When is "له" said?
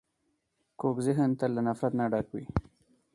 1.55-1.61